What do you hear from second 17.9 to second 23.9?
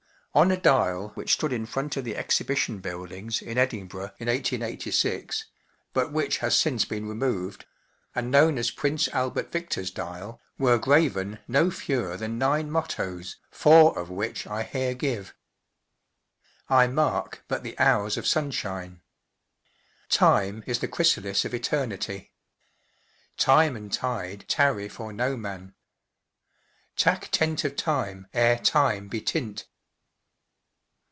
of sunshine. Time is the chrysalis of eternity. Time